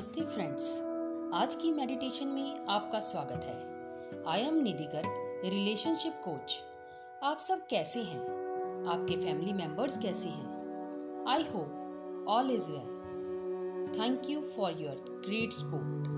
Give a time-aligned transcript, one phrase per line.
[0.00, 0.66] नमस्ते फ्रेंड्स।
[1.34, 5.02] आज की मेडिटेशन में आपका स्वागत है। I am Nidhikar
[5.44, 6.62] relationship coach
[7.22, 8.20] आप सब कैसे हैं?
[8.86, 11.26] आपके फैमिली मेंबर्स कैसे हैं?
[11.28, 12.86] I hope all is well
[13.98, 16.08] thank you for your great support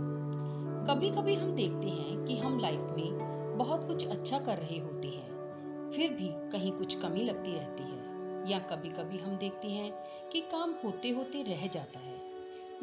[0.89, 5.09] कभी कभी हम देखते हैं कि हम लाइफ में बहुत कुछ अच्छा कर रहे होते
[5.09, 9.93] हैं, फिर भी कहीं कुछ कमी लगती रहती है। या कभी कभी हम देखते हैं
[10.33, 12.12] कि काम होते होते रह जाता है।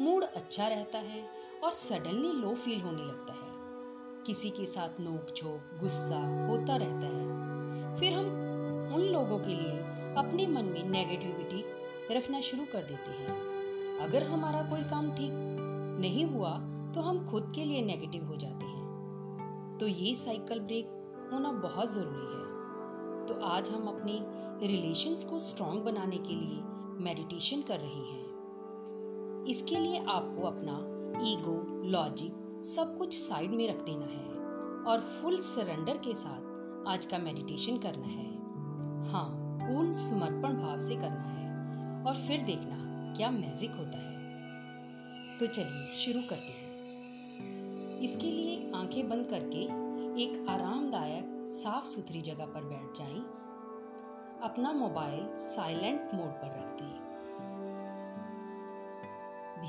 [0.00, 1.22] मूड अच्छा रहता है
[1.64, 6.18] और सडनली लो फील होने लगता है। किसी के साथ नोक झोंक गुस्सा
[6.48, 9.78] होता रहता है। फिर हम उन लोगों के लिए
[10.14, 11.64] अपने मन में नेगेटिविटी
[12.16, 15.32] रखना शुरू कर देते हैं। अगर हमारा कोई काम ठीक
[16.00, 16.52] नहीं हुआ
[16.94, 20.86] तो हम खुद के लिए नेगेटिव हो जाते हैं। तो ये साइकिल ब्रेक
[21.32, 24.18] होना बहुत ज़रूरी है। तो आज हम अपने
[24.66, 26.60] रिलेशंस को स्ट्रॉन्ग बनाने के लिए
[27.04, 28.19] मेडिटेशन कर रहे हैं।
[29.48, 30.76] इसके लिए आपको अपना
[31.24, 34.28] ईगो लॉजिक सब कुछ साइड में रख देना है
[34.84, 38.28] और फुल सरेंडर के साथ आज का मेडिटेशन करना है।
[39.10, 39.28] हाँ
[39.60, 42.76] पूर्ण समर्पण भाव से करना है और फिर देखना
[43.16, 44.18] क्या मैजिक होता है।
[45.38, 49.62] तो चलिए शुरू करते हैं। इसके लिए आँखें बंद करके
[50.22, 53.20] एक आरामदायक साफ़ सुथरी जगह पर बैठ जाएँ,
[54.42, 56.99] अपना मोबाइल साइलेंट मोड पर रख दें।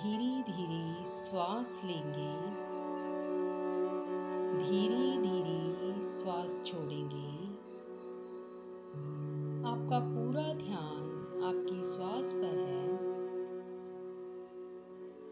[0.02, 2.38] धीरे धीरे श्वास लेंगे।
[4.57, 7.45] धीरे धीरे श्वास छोड़ेंगे।
[9.67, 11.02] आपका पूरा ध्यान
[11.44, 12.97] आपकी श्वास पर है।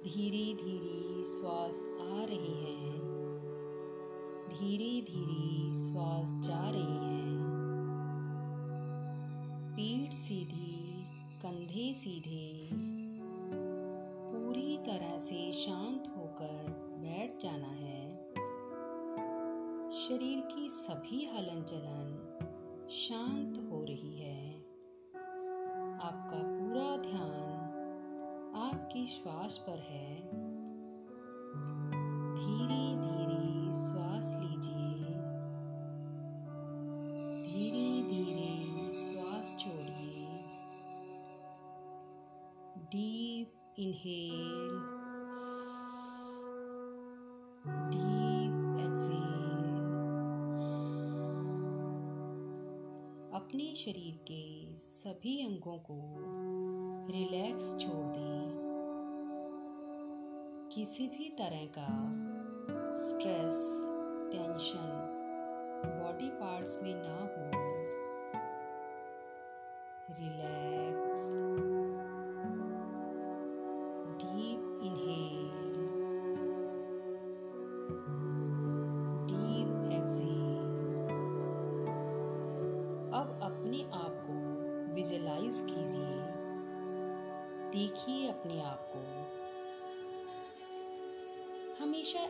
[0.03, 2.99] धीरे धीरे श्वास आ रही है।
[4.49, 7.39] धीरे धीरे श्वास जा रही है।
[9.73, 11.03] पीठ सीधी,
[11.41, 12.88] कंधे सीधे
[15.19, 16.65] से शांत होकर
[16.97, 18.31] बैठ जाना है।
[19.91, 22.37] शरीर की सभी हलन चलन
[22.89, 24.59] शांत हो रही है।
[25.99, 27.49] आपका पूरा ध्यान
[28.55, 30.15] आपकी श्वास पर है।
[53.49, 55.95] अपने शरीर के सभी अंगों को
[57.11, 58.49] रिलैक्स छोड़ दें।
[60.73, 61.87] किसी भी तरह का
[62.91, 63.85] स्ट्रेस
[64.31, 64.89] टेंशन
[65.85, 67.68] बॉडी पार्ट्स में ना हो।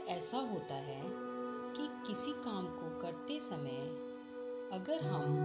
[0.09, 1.01] ऐसा होता है
[1.73, 3.77] कि किसी काम को करते समय
[4.73, 5.35] अगर हम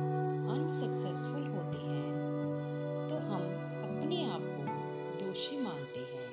[0.50, 3.42] अनसक्सेसफुल होते हैं तो हम
[3.80, 6.30] अपने आप को दोषी मानते हैं।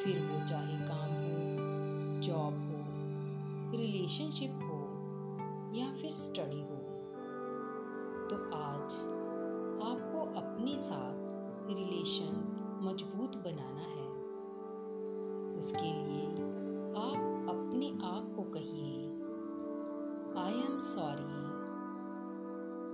[0.00, 4.80] फिर वो चाहे काम हो जॉब हो रिलेशनशिप हो
[5.78, 6.80] या फिर स्टडी हो
[8.30, 8.98] तो आज
[9.84, 12.52] आपको अपने साथ रिलेशंस
[12.82, 14.08] मज़बूत बनाना है।
[15.58, 16.29] उसके लिए
[18.40, 18.98] को कहिए
[20.40, 21.40] I am sorry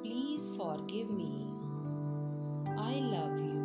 [0.03, 0.49] please
[0.93, 1.35] forgive me
[2.85, 3.61] I love you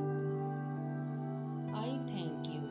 [1.78, 2.62] I thank you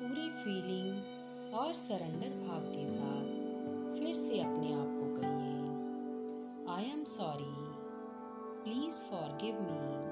[0.00, 7.04] पूरी फीलिंग और सरेंडर भाव के साथ फिर से अपने आप को कहिए I am
[7.12, 7.52] sorry
[8.64, 9.02] please
[9.42, 10.02] forgive me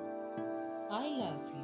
[0.96, 1.61] I love I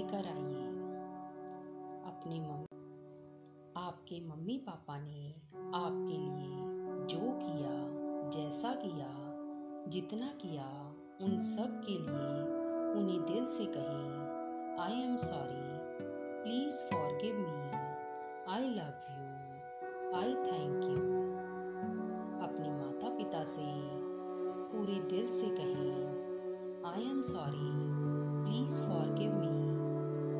[0.00, 0.68] लेकर आइए
[2.06, 2.76] अपने मम्मी,
[3.76, 5.24] आपके मम्मी पापा ने
[5.74, 6.60] आपके लिए
[7.06, 7.72] जो किया,
[8.30, 9.08] जैसा किया,
[9.88, 10.68] जितना किया,
[11.22, 12.32] उन सब के लिए
[12.92, 15.60] उन्हें दिल से कहें I am sorry
[16.42, 16.82] please
[17.22, 17.70] forgive me
[18.52, 20.96] I love you I thank you
[22.48, 23.70] अपने माता पिता से
[24.72, 27.72] पूरे दिल से कहें I am sorry
[28.42, 29.59] please forgive me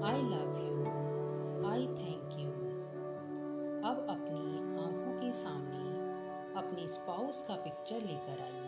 [0.04, 2.50] I love you I thank you
[3.90, 5.80] अब अपनी आँखों के सामने
[6.60, 8.60] अपने स्पाउस का पिक्चर लेकर आइए।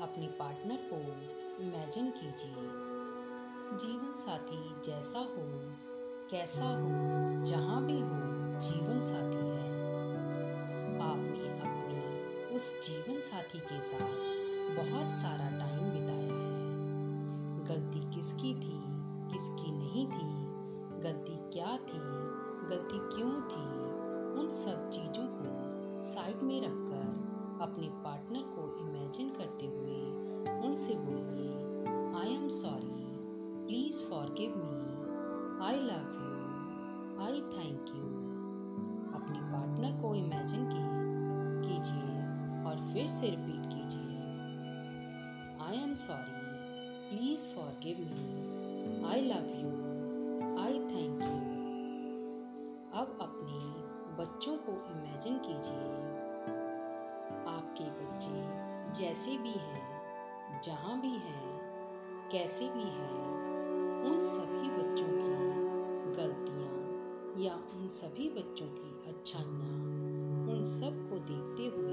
[0.00, 0.96] अपने पार्टनर को
[1.62, 2.54] इमेजिन कीजिए।
[3.78, 5.44] जीवन साथी जैसा हो,
[6.30, 6.88] कैसा हो,
[7.44, 9.74] जहाँ भी हो, जीवन साथी है।
[11.00, 14.34] आपने अपने उस जीवन साथी के साथ
[14.76, 16.64] बहुत सारा टाइम बिताया है।
[17.64, 18.83] गलती किसकी थी?
[19.34, 20.26] किसकी नहीं थी?
[21.02, 21.98] गलती क्या थी?
[22.68, 23.64] गलती क्यों थी?
[24.40, 29.98] उन सब चीज़ों को साइड में रखकर अपने पार्टनर को इमेजिन करते हुए
[30.68, 31.50] उनसे बोलिए
[32.20, 32.94] I am sorry
[33.66, 38.04] please forgive me I love you I thank you
[39.18, 40.68] अपने पार्टनर को इमेजिन
[41.66, 42.14] कीजिए
[42.64, 43.64] और फिर से repeat
[45.66, 46.28] I am sorry.
[47.10, 48.43] Please forgive me.
[49.14, 49.70] I love you.
[50.58, 51.36] I thank you.
[52.94, 53.58] अब अपने
[54.16, 55.86] बच्चों को इमेजिन कीजिए
[57.46, 58.32] आपके बच्चे
[59.00, 63.14] जैसे भी हैं, जहाँ भी हैं, कैसे भी हैं,
[64.04, 65.34] उन सभी बच्चों की
[66.16, 69.74] गलतियाँ या उन सभी बच्चों की अच्छाइयाँ
[70.48, 71.83] उन सबको देखते हुए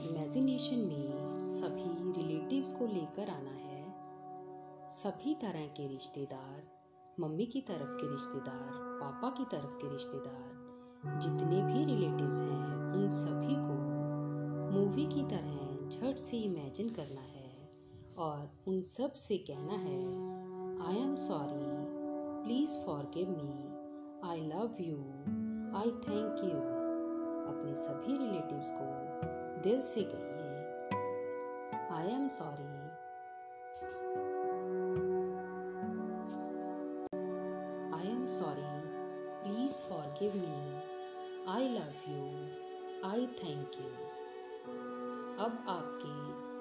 [0.00, 3.84] इमेजिनेशन में सभी रिलेटिव्स को लेकर आना है।
[4.90, 6.62] सभी तरह के रिश्तेदार,
[7.20, 8.70] मम्मी की तरफ़ के रिश्तेदार,
[9.00, 13.80] पापा की तरफ़ के रिश्तेदार, जितने भी रिलेटिव्स हैं, उन सभी को
[14.70, 17.40] मूवी की तरह झट से इमेजिन करना है
[18.18, 19.98] और उन सबसे कहना है
[20.88, 21.62] I am sorry
[22.44, 22.78] please
[23.14, 24.96] forgive me I love you
[25.76, 26.60] I thank you
[27.50, 29.29] अपने सभी रिलेटिव्स को
[29.62, 30.48] दिल से कहिए
[31.98, 32.70] I am sorry
[40.20, 40.56] forgive me.
[41.48, 42.24] I love you.
[43.04, 43.90] I thank you.
[45.44, 46.12] अब आपके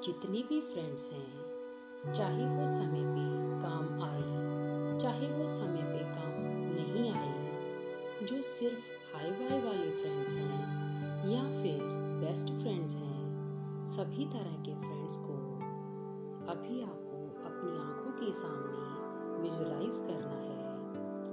[0.01, 3.25] जितने भी फ्रेंड्स हैं, चाहे वो समय पे
[3.63, 6.33] काम आए, चाहे वो समय पे काम
[6.75, 10.61] नहीं आए, जो सिर्फ़ हाई वाई वाले फ्रेंड्स हैं,
[11.31, 15.33] या फिर बेस्ट फ्रेंड्स हैं। सभी तरह के फ्रेंड्स को
[16.51, 20.57] अभी आपको अपनी आँखों के सामने विजुलाइज करना है।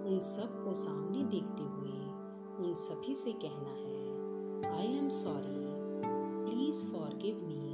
[0.04, 1.96] उन सबको सामने देखते हुए,
[2.58, 5.56] उन सभी से कहना है I am sorry
[6.46, 6.82] please
[7.22, 7.65] forgive me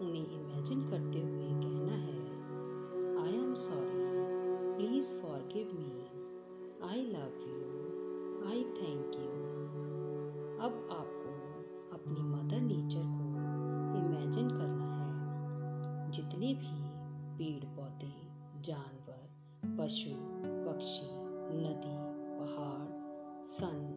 [0.00, 2.18] उन्हें इमेजिन करते हुए कहना है
[3.24, 3.98] I am sorry
[4.76, 5.12] please
[5.52, 5.98] forgive me
[6.88, 7.68] I love you
[8.50, 9.48] I thank you
[10.64, 11.32] अब आपको
[11.96, 13.28] अपनी मदर नेचर को
[13.98, 16.88] इमेजिन करना है। जितने भी
[17.38, 18.12] पेड़ पौधे,
[18.60, 19.28] जानवर,
[19.78, 20.10] पशु,
[20.66, 21.06] पक्षी,
[21.58, 21.96] नदी,
[22.38, 22.88] पहाड़,
[23.44, 23.87] सन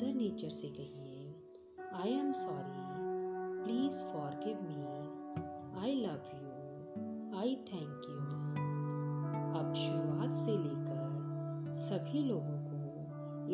[0.00, 1.34] मदर नेचर से कहिए
[1.94, 2.84] I am sorry
[3.64, 3.96] please
[4.44, 4.76] forgive me
[5.80, 8.16] I love you I thank you
[9.60, 12.78] अब शुरुआत से लेकर सभी लोगों को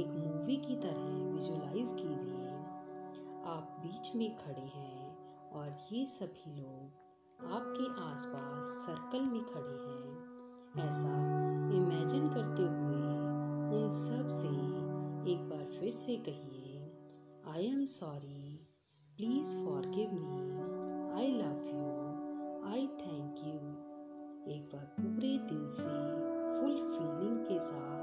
[0.01, 2.55] एक मूवी की तरह विजुलाइज कीजिए।
[3.47, 5.17] आप बीच में खड़े हैं
[5.53, 11.15] और ये सभी लोग आपके आसपास सर्कल में खड़े हैं। ऐसा
[11.77, 13.05] इमेजिन करते हुए
[13.77, 14.49] उन सबसे
[15.33, 16.81] एक बार फिर से कहिए
[17.53, 18.59] I am sorry
[19.17, 19.55] please
[19.97, 20.37] forgive me
[21.21, 23.59] I love you I thank you
[24.55, 25.95] एक बार पूरे दिल से
[26.57, 28.03] फुल फीलिंग के साथ,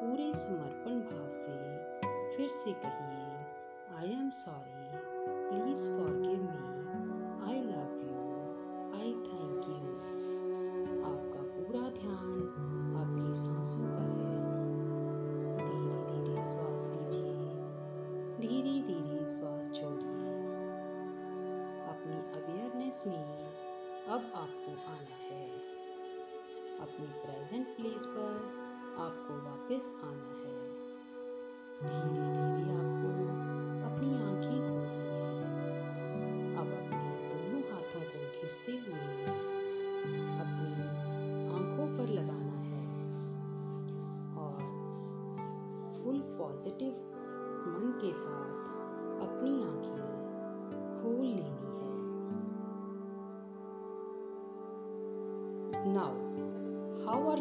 [0.00, 1.56] पूरे समर्पण भाव से
[2.36, 3.46] फिर से कहिए
[3.98, 4.74] I am sorry
[5.50, 7.85] please forgive me I love
[22.96, 25.48] awareness में अब आपको आना है।
[26.80, 28.34] अपनी प्रेजेंट प्लेस पर
[28.98, 30.56] आपको वापस आना है।
[31.82, 33.10] धीरे धीरे आपको
[33.86, 39.08] अपनी आँखें खोलनी है। अब अपने दोनों हाथों को घिसते हुए
[40.40, 40.70] अपनी
[41.54, 42.84] आँखों पर लगाना है।
[44.36, 44.56] और
[45.96, 46.92] फुल पॉजिटिव
[47.66, 48.50] मन के साथ
[49.28, 50.16] अपनी आँखें
[51.02, 51.45] खोल लेनी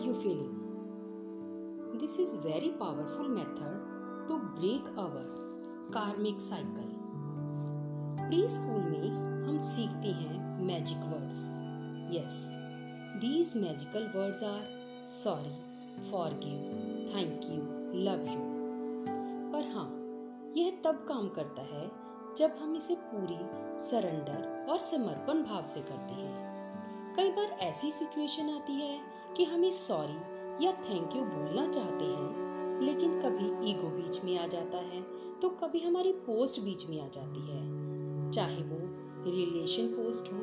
[0.08, 0.56] you feeling
[2.00, 3.76] This is very powerful method
[4.28, 5.22] to break our
[5.92, 6.90] karmic cycle.
[8.48, 9.10] Preschool में
[9.48, 11.42] हम सीखते हैं magic words
[12.16, 12.52] yes
[13.22, 14.66] these magical words are
[15.06, 15.54] sorry
[16.12, 16.58] forgive
[17.16, 17.62] thank you
[18.00, 18.40] love you
[19.54, 19.90] पर हाँ
[20.58, 21.92] यह तब काम करता है
[22.38, 23.40] जब हम इसे पूरी
[23.86, 29.70] सरेंडर और समर्पण भाव से करते हैं। कई बार ऐसी सिचुएशन आती है कि हमें
[29.72, 35.02] सॉरी या थैंक यू बोलना चाहते हैं, लेकिन कभी ईगो बीच में आ जाता है
[35.42, 38.78] तो कभी हमारी पोस्ट बीच में आ जाती है। चाहे वो
[39.28, 40.40] रिलेशन पोस्ट हो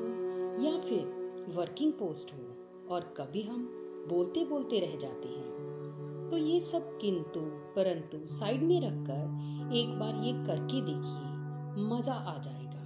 [0.64, 2.42] या फिर वर्किंग पोस्ट हो,
[2.88, 3.64] और कभी हम
[4.08, 7.40] बोलते बोलते रह जाते हैं। तो ये सब किंतु
[7.76, 12.84] परंतु साइड में रखकर एक बार ये करके देखिए, मज़ा आ जाएगा।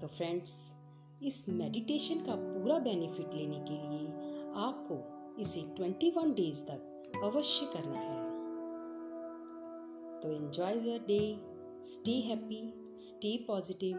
[0.00, 0.52] तो फ्रेंड्स
[1.22, 4.23] इस मेडिटेशन का पूरा बेनिफिट लेने के लिए
[4.56, 4.96] आपको
[5.40, 8.22] इसे 21 डेज़ तक अवश्य करना है।
[10.20, 11.40] तो enjoy your day
[11.82, 12.62] stay happy
[12.96, 13.96] stay positive